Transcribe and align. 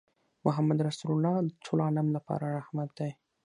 محمدُ 0.45 0.79
رَّسول 0.89 1.09
الله 1.13 1.33
د 1.41 1.47
ټول 1.65 1.79
عالم 1.87 2.07
لپاره 2.15 2.45
رحمت 2.59 2.89
دی 2.99 3.11